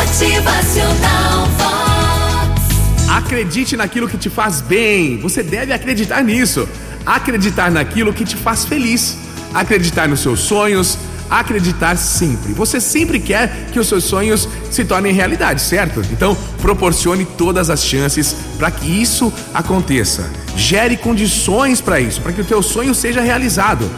[0.00, 3.06] Motivacional Vox.
[3.10, 5.18] Acredite naquilo que te faz bem.
[5.18, 6.66] Você deve acreditar nisso.
[7.04, 9.18] Acreditar naquilo que te faz feliz.
[9.52, 10.96] Acreditar nos seus sonhos.
[11.28, 12.54] Acreditar sempre.
[12.54, 16.00] Você sempre quer que os seus sonhos se tornem realidade, certo?
[16.10, 20.30] Então, proporcione todas as chances para que isso aconteça.
[20.56, 23.88] Gere condições para isso, para que o teu sonho seja realizado.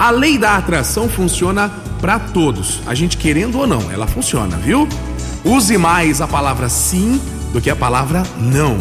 [0.00, 2.80] A lei da atração funciona para todos.
[2.86, 4.88] A gente querendo ou não, ela funciona, viu?
[5.44, 7.20] Use mais a palavra sim
[7.52, 8.78] do que a palavra não.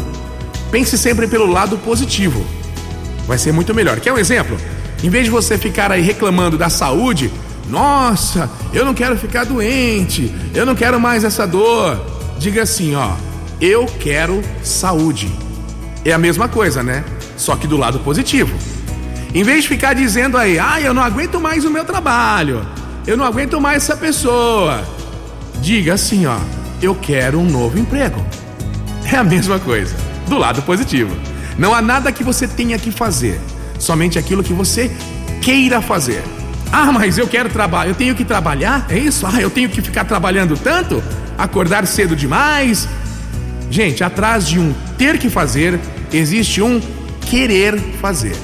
[0.71, 2.45] Pense sempre pelo lado positivo.
[3.27, 3.99] Vai ser muito melhor.
[3.99, 4.57] Quer um exemplo?
[5.03, 7.31] Em vez de você ficar aí reclamando da saúde,
[7.69, 11.99] nossa, eu não quero ficar doente, eu não quero mais essa dor.
[12.39, 13.11] Diga assim, ó,
[13.59, 15.31] eu quero saúde.
[16.05, 17.03] É a mesma coisa, né?
[17.37, 18.53] Só que do lado positivo.
[19.33, 22.65] Em vez de ficar dizendo aí, ah, eu não aguento mais o meu trabalho,
[23.05, 24.83] eu não aguento mais essa pessoa.
[25.59, 26.37] Diga assim, ó,
[26.83, 28.23] eu quero um novo emprego.
[29.11, 29.95] É a mesma coisa,
[30.27, 31.15] do lado positivo.
[31.57, 33.39] Não há nada que você tenha que fazer,
[33.79, 34.91] somente aquilo que você
[35.41, 36.21] queira fazer.
[36.71, 38.87] Ah, mas eu quero trabalhar, eu tenho que trabalhar?
[38.89, 39.25] É isso?
[39.25, 41.01] Ah, eu tenho que ficar trabalhando tanto?
[41.37, 42.87] Acordar cedo demais?
[43.69, 45.79] Gente, atrás de um ter que fazer,
[46.11, 46.81] existe um
[47.21, 48.35] querer fazer.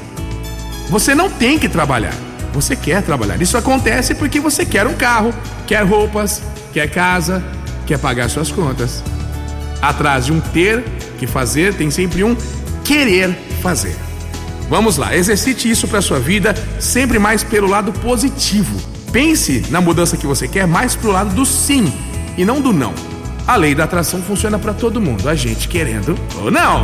[0.90, 2.14] Você não tem que trabalhar,
[2.54, 3.42] você quer trabalhar.
[3.42, 5.34] Isso acontece porque você quer um carro,
[5.68, 7.44] quer roupas, quer casa,
[7.90, 9.04] quer pagar suas contas.
[9.82, 10.84] Atrás de um ter
[11.18, 12.38] que fazer, tem sempre um
[12.84, 13.32] querer
[13.64, 13.96] fazer.
[14.70, 18.80] Vamos lá, exercite isso para sua vida, sempre mais pelo lado positivo.
[19.12, 21.92] Pense na mudança que você quer mais pro lado do sim
[22.38, 22.94] e não do não.
[23.48, 26.84] A lei da atração funciona para todo mundo, a gente querendo ou não.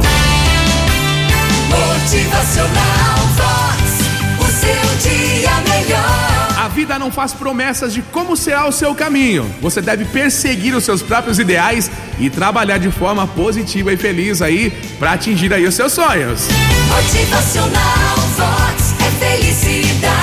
[6.99, 9.49] Não faz promessas de como será o seu caminho.
[9.61, 14.71] Você deve perseguir os seus próprios ideais e trabalhar de forma positiva e feliz aí
[14.99, 16.47] para atingir aí os seus sonhos.
[16.89, 18.95] Motivacional Vox.
[19.05, 20.14] É felicidade,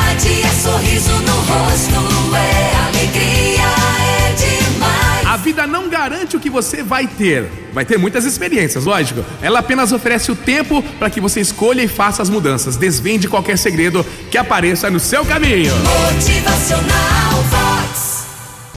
[6.03, 7.49] garante o que você vai ter.
[7.73, 9.25] Vai ter muitas experiências, lógico.
[9.41, 12.77] Ela apenas oferece o tempo para que você escolha e faça as mudanças.
[12.77, 15.73] Desvende qualquer segredo que apareça no seu caminho.
[15.77, 17.62] Motivacional.